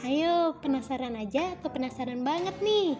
Ayo, 0.00 0.56
penasaran 0.64 1.12
aja 1.20 1.52
atau 1.60 1.68
penasaran 1.68 2.24
banget 2.24 2.56
nih? 2.64 2.96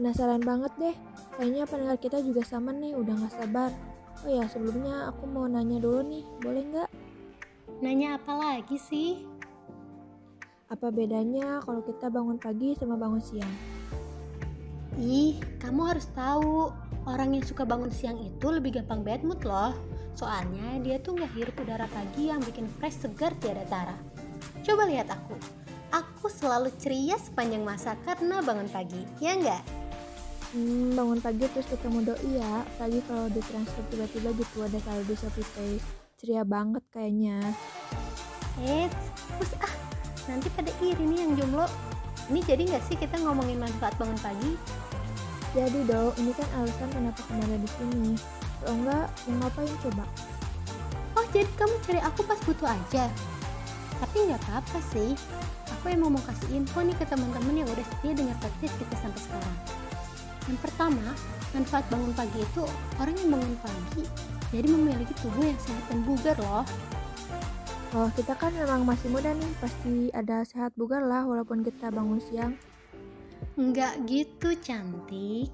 Penasaran 0.00 0.40
banget 0.40 0.72
deh. 0.80 0.96
Kayaknya 1.36 1.64
pendengar 1.68 1.98
kita 2.00 2.18
juga 2.24 2.40
sama 2.48 2.72
nih, 2.72 2.96
udah 2.96 3.12
gak 3.20 3.34
sabar. 3.36 3.70
Oh 4.24 4.32
ya, 4.32 4.48
sebelumnya 4.48 5.12
aku 5.12 5.28
mau 5.28 5.44
nanya 5.44 5.76
dulu 5.76 6.00
nih, 6.00 6.24
boleh 6.40 6.62
nggak? 6.72 6.90
Nanya 7.84 8.16
apa 8.16 8.32
lagi 8.32 8.80
sih? 8.80 9.28
Apa 10.72 10.88
bedanya 10.88 11.60
kalau 11.60 11.84
kita 11.84 12.08
bangun 12.08 12.40
pagi 12.40 12.72
sama 12.80 12.96
bangun 12.96 13.20
siang? 13.20 13.54
Ih, 14.96 15.36
kamu 15.60 15.92
harus 15.92 16.08
tahu. 16.16 16.72
Orang 17.04 17.36
yang 17.36 17.44
suka 17.44 17.68
bangun 17.68 17.92
siang 17.92 18.16
itu 18.18 18.48
lebih 18.48 18.80
gampang 18.80 19.04
bad 19.04 19.22
mood 19.22 19.44
loh. 19.44 19.76
Soalnya 20.16 20.80
dia 20.80 20.96
tuh 20.98 21.20
nggak 21.20 21.36
hirup 21.36 21.56
udara 21.60 21.84
pagi 21.92 22.32
yang 22.32 22.40
bikin 22.40 22.64
fresh 22.80 23.04
segar 23.04 23.36
tiada 23.38 23.62
tara. 23.68 23.94
Coba 24.66 24.82
lihat 24.90 25.06
aku. 25.14 25.38
Aku 25.94 26.26
selalu 26.26 26.74
ceria 26.82 27.14
sepanjang 27.22 27.62
masa 27.62 27.94
karena 28.02 28.42
bangun 28.42 28.66
pagi, 28.66 28.98
ya 29.22 29.38
nggak? 29.38 29.62
Hmm, 30.50 30.90
bangun 30.98 31.22
pagi 31.22 31.46
terus 31.54 31.70
ketemu 31.70 32.10
doi 32.10 32.42
ya, 32.42 32.66
apalagi 32.74 32.98
kalau 33.06 33.30
di 33.30 33.38
transfer 33.46 33.86
tiba-tiba 33.94 34.34
gitu 34.34 34.66
ada 34.66 34.78
saldo 34.82 35.14
Shopee 35.14 35.46
Pay. 35.54 35.72
Ceria 36.18 36.42
banget 36.42 36.82
kayaknya. 36.90 37.38
Eh, 38.58 38.90
terus 39.38 39.54
ah, 39.62 39.70
nanti 40.26 40.50
pada 40.50 40.74
iri 40.82 40.98
nih 40.98 41.18
yang 41.22 41.32
jomblo. 41.38 41.70
Ini 42.26 42.42
jadi 42.42 42.62
nggak 42.66 42.84
sih 42.90 42.98
kita 42.98 43.22
ngomongin 43.22 43.62
manfaat 43.62 43.94
bangun 44.02 44.18
pagi? 44.18 44.58
Jadi 45.54 45.86
dong, 45.86 46.10
ini 46.18 46.34
kan 46.34 46.48
alasan 46.58 46.90
kenapa 46.90 47.22
kemarin 47.30 47.62
di 47.62 47.70
sini. 47.78 48.08
Kalau 48.58 48.82
enggak, 48.82 49.06
mau 49.30 49.46
ngapain 49.46 49.76
coba? 49.78 50.04
Oh, 51.14 51.24
jadi 51.30 51.46
kamu 51.54 51.74
cari 51.86 52.00
aku 52.02 52.20
pas 52.26 52.40
butuh 52.42 52.66
aja? 52.66 53.06
Tapi 54.02 54.16
nggak 54.28 54.40
apa-apa 54.46 54.78
sih. 54.92 55.16
Aku 55.78 55.92
emang 55.92 56.14
mau 56.14 56.22
kasih 56.24 56.56
info 56.56 56.82
nih 56.84 56.96
ke 56.96 57.04
teman-teman 57.08 57.64
yang 57.64 57.68
udah 57.70 57.86
setia 57.86 58.12
dengar 58.12 58.36
podcast 58.42 58.74
kita 58.76 58.94
sampai 59.00 59.20
sekarang. 59.20 59.56
Yang 60.46 60.58
pertama, 60.62 61.06
manfaat 61.54 61.84
bangun 61.90 62.12
pagi 62.14 62.38
itu 62.38 62.62
orang 63.02 63.14
yang 63.18 63.30
bangun 63.34 63.56
pagi 63.64 64.04
jadi 64.54 64.66
memiliki 64.70 65.14
tubuh 65.18 65.42
yang 65.42 65.58
sehat 65.58 65.84
dan 65.90 66.00
bugar 66.06 66.36
loh. 66.38 66.64
Oh, 67.94 68.08
kita 68.14 68.36
kan 68.38 68.52
memang 68.54 68.84
masih 68.86 69.08
muda 69.10 69.32
nih, 69.32 69.52
pasti 69.58 70.12
ada 70.12 70.44
sehat 70.46 70.74
bugar 70.76 71.02
lah 71.02 71.24
walaupun 71.26 71.64
kita 71.64 71.90
bangun 71.90 72.20
siang. 72.20 72.54
Enggak 73.56 73.96
gitu, 74.06 74.52
cantik. 74.60 75.48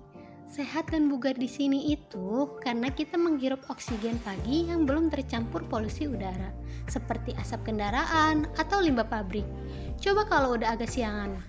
Sehat 0.53 0.93
dan 0.93 1.09
bugar 1.09 1.33
di 1.33 1.49
sini 1.49 1.97
itu 1.97 2.61
karena 2.61 2.93
kita 2.93 3.17
menghirup 3.17 3.65
oksigen 3.73 4.21
pagi 4.21 4.69
yang 4.69 4.85
belum 4.85 5.09
tercampur 5.09 5.65
polusi 5.65 6.05
udara, 6.05 6.53
seperti 6.93 7.33
asap 7.41 7.73
kendaraan 7.73 8.45
atau 8.61 8.85
limbah 8.85 9.09
pabrik. 9.09 9.49
Coba 9.97 10.29
kalau 10.29 10.53
udah 10.53 10.77
agak 10.77 10.93
siangan. 10.93 11.41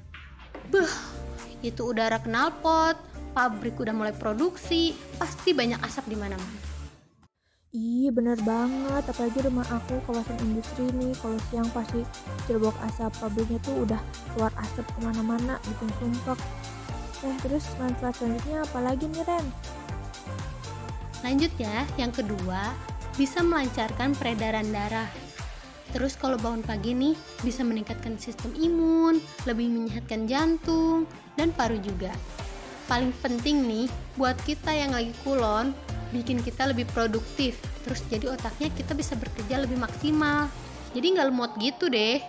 Beuh, 0.72 0.88
itu 1.60 1.84
udara 1.84 2.16
knalpot, 2.24 2.96
pabrik 3.36 3.76
udah 3.76 3.92
mulai 3.92 4.16
produksi, 4.16 4.96
pasti 5.20 5.52
banyak 5.52 5.84
asap 5.84 6.08
di 6.08 6.16
mana-mana. 6.16 6.60
Iya 7.76 8.16
bener 8.16 8.40
banget, 8.48 9.04
apalagi 9.04 9.44
rumah 9.44 9.68
aku 9.68 10.00
kawasan 10.08 10.40
industri 10.48 10.88
nih, 10.96 11.12
kalau 11.20 11.36
siang 11.52 11.68
pasti 11.76 12.08
cerbok 12.48 12.78
asap 12.88 13.12
pabriknya 13.20 13.60
tuh 13.68 13.84
udah 13.84 14.00
keluar 14.32 14.56
asap 14.64 14.88
ke 14.88 15.00
mana-mana, 15.04 15.60
bikin 15.68 15.92
sumpek. 16.00 16.40
Eh 17.24 17.36
terus 17.40 17.64
manfaat 17.80 18.20
selanjutnya 18.20 18.68
apa 18.68 18.80
lagi 18.84 19.08
nih 19.08 19.24
Ren? 19.24 19.46
Lanjut 21.24 21.52
ya, 21.56 21.88
yang 21.96 22.12
kedua 22.12 22.76
bisa 23.16 23.40
melancarkan 23.40 24.12
peredaran 24.20 24.68
darah. 24.76 25.08
Terus 25.96 26.20
kalau 26.20 26.36
bangun 26.36 26.66
pagi 26.66 26.92
nih 26.92 27.16
bisa 27.46 27.64
meningkatkan 27.64 28.20
sistem 28.20 28.52
imun, 28.60 29.24
lebih 29.48 29.72
menyehatkan 29.72 30.28
jantung 30.28 31.08
dan 31.40 31.56
paru 31.56 31.80
juga. 31.80 32.12
Paling 32.92 33.16
penting 33.24 33.64
nih 33.64 33.88
buat 34.20 34.36
kita 34.44 34.76
yang 34.76 34.92
lagi 34.92 35.16
kulon, 35.24 35.72
bikin 36.12 36.44
kita 36.44 36.68
lebih 36.68 36.84
produktif. 36.92 37.56
Terus 37.88 38.04
jadi 38.12 38.36
otaknya 38.36 38.68
kita 38.76 38.92
bisa 38.92 39.16
bekerja 39.16 39.64
lebih 39.64 39.80
maksimal. 39.80 40.52
Jadi 40.92 41.06
nggak 41.16 41.28
lemot 41.32 41.52
gitu 41.62 41.88
deh. 41.88 42.20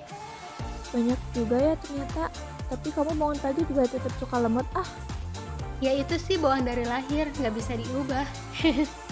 Banyak 0.95 1.21
juga 1.35 1.57
ya 1.59 1.75
ternyata, 1.83 2.23
tapi 2.75 2.91
kamu 2.91 3.15
bangun 3.15 3.39
pagi 3.39 3.63
juga 3.71 3.87
tetap 3.87 4.11
suka 4.19 4.43
lemot 4.43 4.67
ah. 4.75 4.89
Ya 5.79 5.95
itu 5.95 6.19
sih 6.19 6.35
bawaan 6.35 6.67
dari 6.67 6.83
lahir, 6.83 7.31
nggak 7.39 7.55
bisa 7.55 7.79
diubah. 7.79 8.27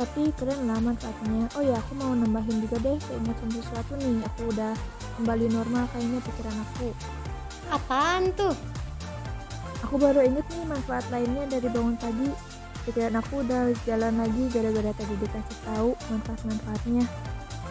Tapi 0.00 0.32
keren 0.32 0.64
lah 0.64 0.80
manfaatnya. 0.80 1.44
Oh 1.52 1.60
ya 1.60 1.76
aku 1.76 1.92
mau 2.00 2.16
nambahin 2.16 2.64
juga 2.64 2.80
deh 2.80 2.96
keinget 2.96 3.36
sama 3.36 3.52
sesuatu 3.60 3.92
nih. 4.00 4.24
Aku 4.32 4.48
udah 4.48 4.72
kembali 5.20 5.52
normal 5.52 5.84
kayaknya 5.92 6.24
pikiran 6.24 6.56
aku. 6.56 6.88
Apaan 7.68 8.32
tuh? 8.32 8.56
Aku 9.84 10.00
baru 10.00 10.24
inget 10.24 10.48
nih 10.48 10.64
manfaat 10.64 11.04
lainnya 11.12 11.44
dari 11.52 11.68
bangun 11.68 12.00
pagi. 12.00 12.32
Pikiran 12.88 13.20
aku 13.20 13.44
udah 13.44 13.76
jalan 13.84 14.14
lagi 14.16 14.42
gara-gara 14.48 14.92
tadi 14.96 15.14
dikasih 15.20 15.58
tahu 15.68 15.92
manfaat-manfaatnya. 16.08 17.04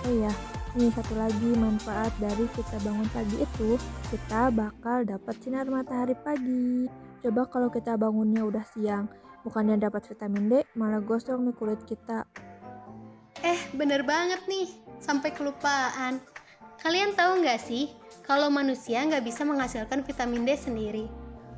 Oh 0.05 0.13
ya, 0.13 0.33
nih 0.77 0.93
satu 0.93 1.17
lagi 1.17 1.49
manfaat 1.57 2.13
dari 2.21 2.45
kita 2.53 2.77
bangun 2.85 3.09
pagi 3.09 3.41
itu, 3.41 3.79
kita 4.13 4.53
bakal 4.53 5.01
dapat 5.01 5.35
sinar 5.41 5.65
matahari 5.65 6.13
pagi. 6.13 6.85
Coba 7.25 7.49
kalau 7.49 7.73
kita 7.73 7.97
bangunnya 7.97 8.45
udah 8.45 8.61
siang, 8.69 9.09
bukannya 9.41 9.81
dapat 9.81 10.05
vitamin 10.05 10.45
D, 10.45 10.53
malah 10.77 11.01
gosong 11.01 11.49
nih 11.49 11.55
kulit 11.57 11.81
kita. 11.89 12.21
Eh, 13.41 13.59
bener 13.73 14.05
banget 14.05 14.45
nih, 14.45 14.69
sampai 15.01 15.33
kelupaan. 15.33 16.21
Kalian 16.79 17.17
tahu 17.17 17.41
nggak 17.41 17.59
sih, 17.59 17.89
kalau 18.23 18.53
manusia 18.53 19.01
nggak 19.03 19.25
bisa 19.25 19.41
menghasilkan 19.43 20.05
vitamin 20.05 20.45
D 20.45 20.53
sendiri. 20.53 21.09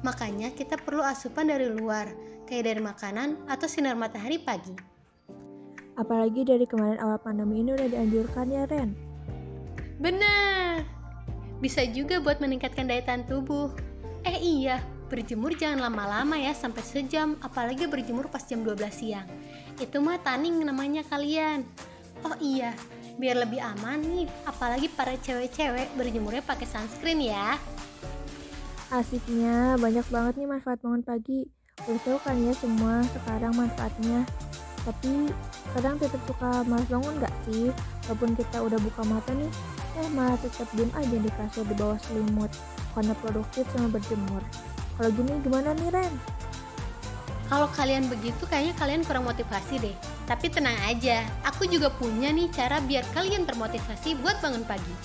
Makanya 0.01 0.55
kita 0.55 0.79
perlu 0.79 1.05
asupan 1.05 1.51
dari 1.51 1.69
luar, 1.69 2.09
kayak 2.47 2.73
dari 2.73 2.81
makanan 2.81 3.45
atau 3.45 3.67
sinar 3.69 3.93
matahari 3.93 4.41
pagi. 4.41 4.90
Apalagi 6.01 6.41
dari 6.41 6.65
kemarin 6.65 6.97
awal 6.97 7.21
pandemi 7.21 7.61
ini 7.61 7.77
udah 7.77 7.85
dianjurkan 7.85 8.49
ya 8.49 8.65
Ren. 8.65 8.97
Benar. 10.01 10.81
Bisa 11.61 11.85
juga 11.85 12.17
buat 12.17 12.41
meningkatkan 12.41 12.89
daya 12.89 13.05
tahan 13.05 13.29
tubuh. 13.29 13.69
Eh 14.25 14.41
iya, 14.41 14.81
berjemur 15.13 15.53
jangan 15.53 15.85
lama-lama 15.85 16.41
ya 16.41 16.57
sampai 16.57 16.81
sejam, 16.81 17.37
apalagi 17.45 17.85
berjemur 17.85 18.25
pas 18.33 18.41
jam 18.41 18.65
12 18.65 18.89
siang. 18.89 19.29
Itu 19.77 20.01
mah 20.01 20.17
tanning 20.25 20.57
namanya 20.65 21.05
kalian. 21.05 21.61
Oh 22.25 22.33
iya, 22.41 22.73
biar 23.21 23.45
lebih 23.45 23.61
aman 23.61 24.01
nih, 24.01 24.25
apalagi 24.49 24.89
para 24.89 25.13
cewek-cewek 25.21 25.93
berjemurnya 25.93 26.41
pakai 26.41 26.65
sunscreen 26.65 27.21
ya. 27.21 27.61
Asiknya 28.89 29.77
banyak 29.77 30.05
banget 30.09 30.33
nih 30.41 30.49
manfaat 30.49 30.81
bangun 30.81 31.05
pagi. 31.05 31.45
Udah 31.85 32.01
tahu 32.01 32.17
kan 32.25 32.37
ya 32.41 32.53
semua 32.57 33.05
sekarang 33.13 33.53
manfaatnya. 33.53 34.25
Tapi 34.81 35.29
kadang 35.77 35.95
tetap 36.01 36.21
suka 36.25 36.65
malas 36.65 36.87
bangun 36.89 37.13
gak 37.21 37.35
sih? 37.45 37.69
Walaupun 38.09 38.33
kita 38.33 38.57
udah 38.65 38.79
buka 38.81 39.01
mata 39.05 39.31
nih, 39.37 39.51
eh 40.01 40.09
malah 40.13 40.37
tetap 40.41 40.65
diem 40.73 40.89
aja 40.97 41.17
di 41.21 41.31
kasur 41.37 41.65
di 41.69 41.75
bawah 41.77 41.99
selimut. 42.01 42.49
Karena 42.97 43.13
produktif 43.21 43.63
sama 43.71 43.93
berjemur. 43.93 44.41
Kalau 44.97 45.09
gini 45.13 45.33
gimana 45.45 45.77
nih 45.77 45.89
Ren? 45.93 46.13
Kalau 47.51 47.67
kalian 47.75 48.07
begitu 48.07 48.47
kayaknya 48.47 48.71
kalian 48.79 49.03
kurang 49.03 49.27
motivasi 49.27 49.75
deh. 49.83 49.95
Tapi 50.23 50.47
tenang 50.47 50.79
aja, 50.87 51.27
aku 51.43 51.67
juga 51.67 51.91
punya 51.91 52.31
nih 52.31 52.47
cara 52.47 52.79
biar 52.79 53.03
kalian 53.11 53.43
termotivasi 53.43 54.15
buat 54.23 54.39
bangun 54.39 54.63
pagi. 54.63 54.95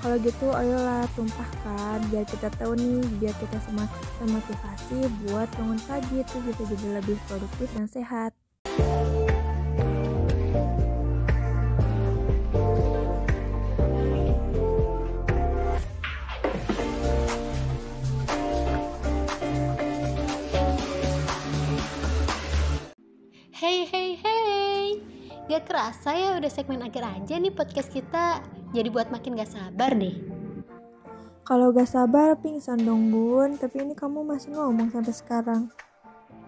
Kalau 0.00 0.16
gitu 0.22 0.54
ayolah 0.54 1.04
tumpahkan 1.12 1.98
biar 2.08 2.24
kita 2.24 2.48
tahu 2.56 2.78
nih, 2.80 3.04
biar 3.20 3.34
kita 3.36 3.58
semua 3.68 3.84
termotivasi 4.16 4.98
buat 5.28 5.48
bangun 5.56 5.80
pagi 5.84 6.24
itu 6.24 6.36
bisa 6.48 6.62
jadi 6.64 6.88
lebih 7.02 7.20
produktif 7.28 7.68
dan 7.76 7.88
sehat. 7.90 8.45
Hey 23.56 23.88
hey 23.88 24.20
hey. 24.20 25.00
Gak 25.48 25.64
kerasa 25.64 26.12
ya 26.12 26.36
udah 26.36 26.52
segmen 26.52 26.84
akhir 26.84 27.00
aja 27.00 27.40
nih 27.40 27.48
podcast 27.48 27.88
kita. 27.88 28.44
Jadi 28.76 28.92
buat 28.92 29.08
makin 29.08 29.32
gak 29.32 29.48
sabar 29.48 29.96
deh. 29.96 30.12
Kalau 31.40 31.72
gak 31.72 31.88
sabar 31.88 32.36
pingsan 32.36 32.84
dong 32.84 33.08
bun, 33.08 33.56
tapi 33.56 33.80
ini 33.80 33.96
kamu 33.96 34.28
masih 34.28 34.52
ngomong 34.52 34.92
sampai 34.92 35.14
sekarang. 35.16 35.72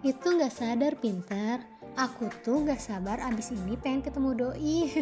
Itu 0.04 0.36
gak 0.36 0.52
sadar 0.52 1.00
pintar 1.00 1.64
Aku 1.96 2.28
tuh 2.44 2.68
gak 2.68 2.76
sabar 2.76 3.16
abis 3.24 3.56
ini 3.56 3.80
pengen 3.80 4.04
ketemu 4.04 4.30
doi. 4.36 4.92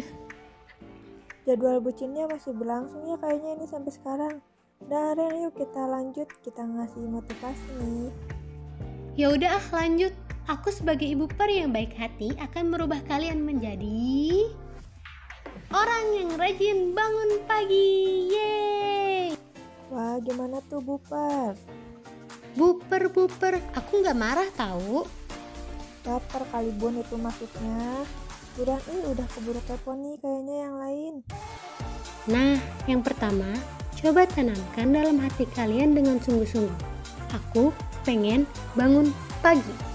Jadwal 1.43 1.83
bucinnya 1.83 2.23
masih 2.31 2.55
berlangsung 2.55 3.03
ya 3.03 3.19
kayaknya 3.19 3.59
ini 3.59 3.67
sampai 3.67 3.91
sekarang. 3.91 4.35
Ren, 4.87 5.43
yuk 5.43 5.59
kita 5.59 5.83
lanjut, 5.83 6.31
kita 6.39 6.63
ngasih 6.63 7.03
motivasi. 7.03 7.67
Nih. 7.83 8.15
Ya 9.19 9.35
udah 9.35 9.59
ah 9.59 9.67
lanjut 9.75 10.15
Aku 10.47 10.71
sebagai 10.71 11.03
ibu 11.03 11.27
peri 11.27 11.59
yang 11.59 11.75
baik 11.75 11.91
hati 11.99 12.31
akan 12.39 12.71
merubah 12.71 13.03
kalian 13.03 13.43
menjadi 13.43 14.47
orang 15.75 16.05
yang 16.15 16.31
rajin 16.39 16.95
bangun 16.95 17.43
pagi. 17.43 18.31
Yeay! 18.31 19.35
Wah, 19.91 20.15
gimana 20.23 20.63
tuh 20.71 20.79
Buper? 20.79 21.51
Buper, 22.55 23.11
buper, 23.11 23.59
aku 23.75 23.99
nggak 23.99 24.15
marah 24.15 24.47
tahu. 24.55 25.03
Baper 26.07 26.47
kali 26.47 26.71
Bun 26.79 27.03
itu 27.03 27.19
maksudnya. 27.19 28.07
Udah 28.55 28.79
ini 28.87 29.03
udah 29.03 29.27
keburu 29.27 29.59
kepo 29.67 29.99
nih 29.99 30.15
kayaknya 30.23 30.55
yang 30.63 30.75
lain. 30.79 31.13
Nah, 32.31 32.55
yang 32.87 33.03
pertama, 33.03 33.51
coba 33.99 34.23
tanamkan 34.31 34.95
dalam 34.95 35.19
hati 35.19 35.43
kalian 35.51 35.91
dengan 35.91 36.23
sungguh-sungguh. 36.23 36.79
Aku 37.35 37.75
pengen 38.07 38.47
bangun 38.79 39.11
pagi. 39.43 39.86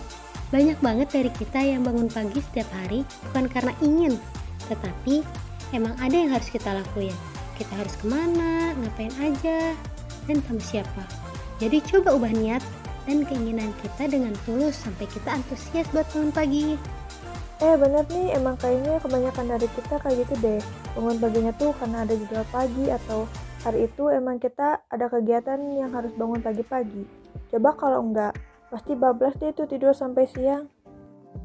Banyak 0.53 0.85
banget 0.85 1.09
dari 1.09 1.31
kita 1.33 1.65
yang 1.65 1.81
bangun 1.81 2.13
pagi 2.13 2.37
setiap 2.45 2.69
hari 2.77 3.09
bukan 3.25 3.49
karena 3.49 3.73
ingin, 3.81 4.21
tetapi 4.69 5.25
emang 5.73 5.97
ada 5.97 6.13
yang 6.13 6.29
harus 6.29 6.53
kita 6.53 6.77
lakuin. 6.77 7.17
Kita 7.57 7.73
harus 7.73 7.97
ke 7.97 8.05
mana, 8.05 8.77
ngapain 8.77 9.17
aja, 9.17 9.73
dan 10.29 10.39
sama 10.45 10.61
siapa. 10.61 11.09
Jadi 11.57 11.81
coba 11.89 12.21
ubah 12.21 12.37
niat 12.37 12.61
dan 13.09 13.25
keinginan 13.25 13.73
kita 13.81 14.13
dengan 14.13 14.37
tulus 14.45 14.77
sampai 14.77 15.09
kita 15.09 15.41
antusias 15.41 15.89
buat 15.89 16.05
bangun 16.13 16.33
pagi. 16.37 16.77
Eh 17.65 17.75
bener 17.81 18.05
nih, 18.13 18.37
emang 18.37 18.61
kayaknya 18.61 19.01
kebanyakan 19.01 19.57
dari 19.57 19.69
kita 19.73 19.95
kayak 20.05 20.17
gitu 20.27 20.35
deh. 20.45 20.61
Bangun 20.93 21.17
paginya 21.17 21.53
tuh 21.57 21.73
karena 21.81 22.05
ada 22.05 22.13
jadwal 22.13 22.47
pagi 22.53 22.93
atau 22.93 23.25
hari 23.65 23.89
itu 23.89 24.05
emang 24.13 24.37
kita 24.37 24.85
ada 24.91 25.07
kegiatan 25.09 25.65
yang 25.81 25.97
harus 25.97 26.13
bangun 26.13 26.45
pagi-pagi. 26.45 27.09
Coba 27.49 27.73
kalau 27.79 28.05
enggak, 28.05 28.37
pasti 28.73 28.97
bablas 28.97 29.37
deh 29.37 29.53
tuh 29.53 29.69
tidur 29.69 29.93
sampai 29.93 30.25
siang. 30.33 30.73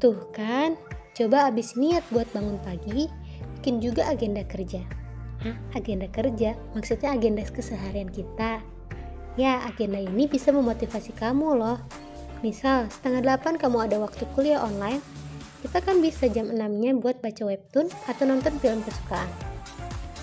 Tuh 0.00 0.32
kan, 0.32 0.80
coba 1.12 1.52
abis 1.52 1.76
niat 1.76 2.00
buat 2.08 2.24
bangun 2.32 2.56
pagi, 2.64 3.04
bikin 3.60 3.84
juga 3.84 4.08
agenda 4.08 4.40
kerja. 4.48 4.80
Hah, 5.44 5.54
agenda 5.76 6.08
kerja? 6.08 6.56
Maksudnya 6.72 7.12
agenda 7.12 7.44
keseharian 7.44 8.08
kita. 8.08 8.64
Ya, 9.36 9.60
agenda 9.68 10.00
ini 10.00 10.24
bisa 10.24 10.50
memotivasi 10.50 11.12
kamu 11.14 11.60
loh. 11.60 11.78
Misal, 12.40 12.88
setengah 12.88 13.20
delapan 13.20 13.54
kamu 13.60 13.92
ada 13.92 13.96
waktu 14.00 14.24
kuliah 14.32 14.64
online, 14.64 15.04
kita 15.60 15.84
kan 15.84 16.00
bisa 16.00 16.26
jam 16.32 16.48
6-nya 16.48 16.96
buat 16.96 17.20
baca 17.20 17.44
webtoon 17.44 17.92
atau 18.08 18.24
nonton 18.24 18.56
film 18.58 18.80
kesukaan. 18.82 19.28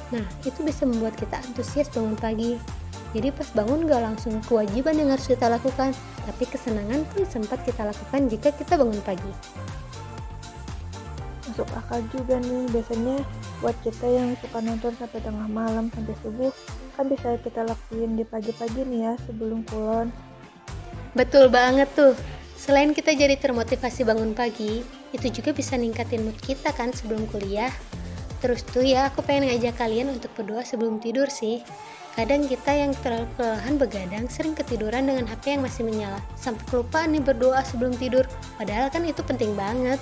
Nah, 0.10 0.26
itu 0.42 0.58
bisa 0.66 0.84
membuat 0.90 1.16
kita 1.16 1.38
antusias 1.38 1.88
bangun 1.94 2.18
pagi. 2.18 2.58
Jadi 3.16 3.32
pas 3.32 3.48
bangun 3.56 3.88
gak 3.88 4.04
langsung 4.04 4.36
kewajiban 4.44 5.00
yang 5.00 5.16
harus 5.16 5.28
kita 5.32 5.48
lakukan, 5.48 5.96
tapi 6.26 6.44
kesenangan 6.50 7.06
pun 7.14 7.24
sempat 7.30 7.62
kita 7.64 7.86
lakukan 7.86 8.28
jika 8.28 8.50
kita 8.52 8.76
bangun 8.76 9.00
pagi. 9.06 9.34
Masuk 11.46 11.70
akal 11.78 12.02
juga 12.12 12.42
nih, 12.42 12.68
biasanya 12.74 13.22
buat 13.62 13.78
kita 13.86 14.06
yang 14.10 14.34
suka 14.42 14.60
nonton 14.60 14.92
sampai 14.98 15.20
tengah 15.22 15.48
malam 15.48 15.88
sampai 15.94 16.16
subuh, 16.26 16.52
kan 16.98 17.06
bisa 17.08 17.38
kita 17.40 17.64
lakuin 17.64 18.18
di 18.18 18.26
pagi-pagi 18.28 18.82
nih 18.84 19.00
ya 19.08 19.14
sebelum 19.24 19.62
kulon. 19.70 20.10
Betul 21.16 21.48
banget 21.48 21.88
tuh. 21.96 22.18
Selain 22.60 22.92
kita 22.92 23.14
jadi 23.14 23.38
termotivasi 23.38 24.04
bangun 24.04 24.34
pagi, 24.34 24.84
itu 25.14 25.28
juga 25.30 25.54
bisa 25.54 25.78
ningkatin 25.78 26.26
mood 26.28 26.36
kita 26.42 26.74
kan 26.74 26.92
sebelum 26.92 27.24
kuliah. 27.30 27.72
Terus 28.44 28.66
tuh 28.68 28.84
ya, 28.84 29.08
aku 29.14 29.24
pengen 29.24 29.48
ngajak 29.48 29.80
kalian 29.80 30.12
untuk 30.12 30.34
berdoa 30.36 30.66
sebelum 30.66 31.00
tidur 31.00 31.32
sih. 31.32 31.64
Kadang 32.16 32.48
kita 32.48 32.72
yang 32.72 32.96
terlalu 33.04 33.28
kelelahan 33.36 33.76
begadang 33.76 34.26
sering 34.32 34.56
ketiduran 34.56 35.04
dengan 35.04 35.28
HP 35.28 35.60
yang 35.60 35.68
masih 35.68 35.84
menyala. 35.84 36.24
Sampai 36.40 36.64
kelupaan 36.72 37.12
nih 37.12 37.20
berdoa 37.20 37.60
sebelum 37.68 37.92
tidur. 38.00 38.24
Padahal 38.56 38.88
kan 38.88 39.04
itu 39.04 39.20
penting 39.20 39.52
banget. 39.52 40.00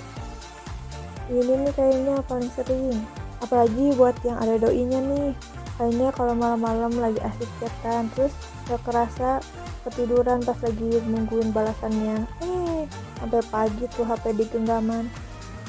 Ini 1.26 1.66
nih 1.66 1.74
kayaknya 1.74 2.22
paling 2.30 2.46
sering. 2.54 3.02
Apalagi 3.42 3.98
buat 3.98 4.14
yang 4.22 4.38
ada 4.38 4.54
doinya 4.62 5.02
nih. 5.02 5.34
Kayaknya 5.74 6.08
kalau 6.14 6.38
malam-malam 6.38 6.94
lagi 7.02 7.18
asik 7.18 7.50
chatan, 7.58 8.06
terus 8.14 8.30
gak 8.70 8.78
kerasa 8.86 9.42
ketiduran 9.82 10.38
pas 10.46 10.54
lagi 10.62 11.02
nungguin 11.02 11.50
balasannya. 11.50 12.30
Eh, 12.46 12.86
sampai 13.18 13.42
pagi 13.50 13.90
tuh 13.90 14.06
HP 14.06 14.38
di 14.38 14.46
genggaman. 14.54 15.10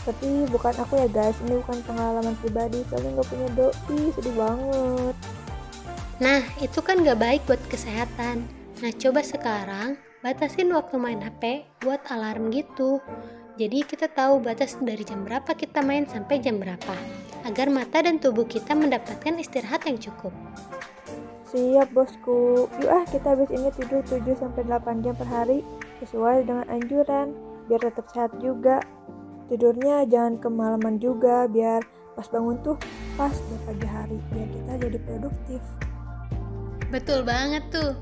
Tapi 0.05 0.45
bukan 0.53 0.77
aku 0.77 1.01
ya 1.01 1.09
guys, 1.09 1.33
ini 1.41 1.57
bukan 1.57 1.81
pengalaman 1.89 2.37
pribadi, 2.37 2.85
soalnya 2.85 3.17
gak 3.17 3.29
punya 3.33 3.47
doi, 3.57 3.99
sedih 4.13 4.35
banget. 4.37 5.17
Nah, 6.15 6.39
itu 6.63 6.79
kan 6.79 7.03
gak 7.03 7.19
baik 7.19 7.41
buat 7.43 7.59
kesehatan. 7.67 8.47
Nah, 8.79 8.91
coba 8.95 9.19
sekarang 9.19 9.99
batasin 10.23 10.71
waktu 10.71 10.95
main 10.95 11.19
HP 11.19 11.67
buat 11.83 11.99
alarm 12.07 12.55
gitu. 12.55 13.03
Jadi 13.55 13.87
kita 13.87 14.11
tahu 14.11 14.43
batas 14.43 14.75
dari 14.79 15.03
jam 15.03 15.23
berapa 15.23 15.47
kita 15.55 15.79
main 15.79 16.03
sampai 16.07 16.43
jam 16.43 16.59
berapa, 16.59 16.95
agar 17.47 17.71
mata 17.71 18.03
dan 18.03 18.19
tubuh 18.19 18.43
kita 18.43 18.75
mendapatkan 18.75 19.39
istirahat 19.39 19.87
yang 19.87 19.95
cukup. 19.95 20.35
Siap 21.51 21.87
bosku, 21.95 22.67
yuk 22.83 22.91
ah 22.91 23.07
kita 23.07 23.31
habis 23.31 23.47
ini 23.55 23.71
tidur 23.79 24.03
7-8 24.03 25.07
jam 25.07 25.15
per 25.15 25.27
hari 25.31 25.63
sesuai 26.03 26.43
dengan 26.43 26.67
anjuran, 26.67 27.31
biar 27.71 27.79
tetap 27.79 28.11
sehat 28.11 28.31
juga. 28.43 28.83
Tidurnya 29.47 30.03
jangan 30.03 30.35
kemalaman 30.43 30.99
juga, 30.99 31.47
biar 31.47 31.79
pas 32.11 32.27
bangun 32.27 32.59
tuh 32.59 32.75
pas 33.15 33.31
di 33.31 33.55
pagi 33.63 33.87
hari, 33.87 34.19
biar 34.35 34.47
kita 34.51 34.71
jadi 34.83 34.99
produktif. 34.99 35.63
Betul 36.93 37.25
banget 37.25 37.65
tuh. 37.73 37.97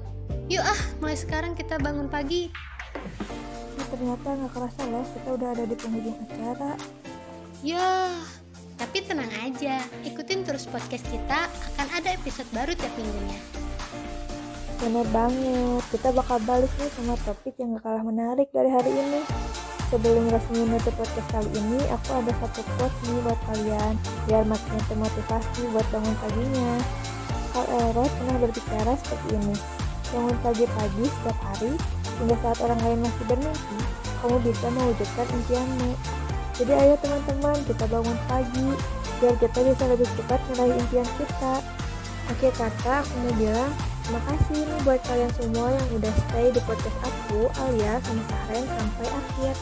Yuk 0.51 0.63
ah, 0.63 0.81
mulai 0.99 1.15
sekarang 1.15 1.55
kita 1.55 1.79
bangun 1.79 2.11
pagi. 2.11 2.51
Nah, 3.79 3.85
ternyata 3.87 4.27
nggak 4.35 4.51
kerasa 4.51 4.81
loh, 4.91 5.05
kita 5.07 5.29
udah 5.33 5.49
ada 5.55 5.63
di 5.63 5.75
penghujung 5.79 6.17
acara. 6.19 6.71
Ya, 7.63 8.11
tapi 8.75 8.99
tenang 9.07 9.31
aja, 9.39 9.79
ikutin 10.03 10.43
terus 10.43 10.67
podcast 10.67 11.07
kita, 11.07 11.47
akan 11.79 11.87
ada 11.95 12.11
episode 12.11 12.49
baru 12.51 12.75
tiap 12.75 12.91
minggunya. 12.99 13.39
Bener 14.83 15.07
banget, 15.15 15.83
kita 15.95 16.11
bakal 16.11 16.43
balik 16.43 16.67
nih 16.75 16.91
sama 16.91 17.15
topik 17.23 17.55
yang 17.55 17.79
gak 17.79 17.87
kalah 17.87 18.03
menarik 18.03 18.51
dari 18.51 18.67
hari 18.67 18.91
ini. 18.91 19.23
Sebelum 19.87 20.27
resmi 20.27 20.67
nutup 20.67 20.91
podcast 20.99 21.27
kali 21.31 21.49
ini, 21.55 21.79
aku 21.87 22.19
ada 22.19 22.35
satu 22.43 22.61
quote 22.75 22.97
nih 23.07 23.19
buat 23.23 23.39
kalian, 23.47 23.93
biar 24.27 24.43
makin 24.43 24.79
termotivasi 24.91 25.61
buat 25.71 25.87
bangun 25.87 26.15
paginya. 26.19 26.71
Hal 27.53 27.65
Elrod 27.69 28.09
pernah 28.17 28.37
berbicara 28.41 28.97
seperti 28.97 29.37
ini, 29.37 29.55
bangun 30.09 30.37
pagi-pagi 30.41 31.05
setiap 31.05 31.37
hari, 31.45 31.71
hingga 32.17 32.35
saat 32.41 32.57
orang 32.65 32.79
lain 32.81 32.99
masih 33.05 33.23
bermimpi, 33.29 33.79
kamu 34.21 34.37
bisa 34.41 34.65
mewujudkan 34.73 35.27
impianmu. 35.29 35.91
Jadi 36.57 36.71
ayo 36.73 36.93
teman-teman, 36.97 37.57
kita 37.69 37.85
bangun 37.85 38.17
pagi, 38.25 38.67
biar 39.21 39.35
kita 39.37 39.59
bisa 39.69 39.83
lebih 39.85 40.09
cepat 40.17 40.41
meraih 40.49 40.77
impian 40.81 41.09
kita. 41.21 41.53
Oke 42.33 42.49
kakak, 42.57 43.05
aku 43.05 43.15
mau 43.21 43.33
bilang 43.37 43.71
terima 44.03 44.21
kasih 44.27 44.59
nih 44.67 44.79
buat 44.83 45.01
kalian 45.07 45.31
semua 45.37 45.67
yang 45.71 45.87
udah 45.95 46.13
stay 46.27 46.47
di 46.51 46.61
podcast 46.67 46.97
aku 47.05 47.47
alias 47.69 48.01
sama 48.03 48.23
Sahren 48.27 48.65
sampai 48.67 49.07
akhir. 49.13 49.55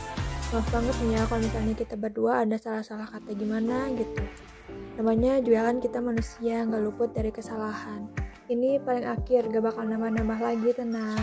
Maaf 0.51 0.67
banget 0.71 0.95
nih 1.03 1.11
ya 1.15 1.21
kalau 1.29 1.41
misalnya 1.43 1.73
kita 1.75 1.95
berdua 1.99 2.31
ada 2.41 2.57
salah-salah 2.57 3.07
kata 3.11 3.31
gimana 3.37 3.91
gitu. 3.99 4.23
Namanya 5.01 5.41
juga 5.41 5.65
kita 5.81 5.97
manusia, 5.97 6.61
nggak 6.61 6.77
luput 6.85 7.09
dari 7.09 7.33
kesalahan. 7.33 8.05
Ini 8.53 8.85
paling 8.85 9.09
akhir, 9.09 9.49
gak 9.49 9.65
bakal 9.65 9.89
nambah-nambah 9.89 10.37
lagi, 10.37 10.77
tenang. 10.77 11.17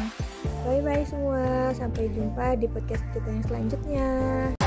Bye-bye 0.67 1.07
semua, 1.07 1.71
sampai 1.79 2.11
jumpa 2.11 2.59
di 2.59 2.67
podcast 2.67 3.07
kita 3.15 3.31
yang 3.31 3.47
selanjutnya. 3.47 4.58